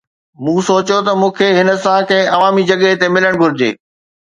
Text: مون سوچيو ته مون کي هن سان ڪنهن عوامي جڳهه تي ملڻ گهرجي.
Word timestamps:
مون 0.43 0.57
سوچيو 0.67 0.99
ته 1.05 1.11
مون 1.21 1.31
کي 1.37 1.47
هن 1.57 1.69
سان 1.83 1.99
ڪنهن 2.09 2.31
عوامي 2.35 2.63
جڳهه 2.69 2.99
تي 3.01 3.07
ملڻ 3.17 3.33
گهرجي. 3.41 3.71